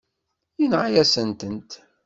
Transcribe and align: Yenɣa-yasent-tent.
Yenɣa-yasent-tent. 0.59 1.71